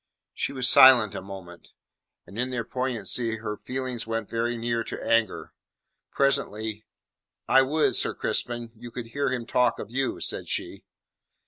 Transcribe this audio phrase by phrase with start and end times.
[0.33, 1.67] She was silent a moment,
[2.25, 5.53] and in their poignancy her feelings went very near to anger.
[6.11, 6.87] Presently:
[7.47, 10.85] "I would, Sir Crispin, you could hear him talk of you," said she.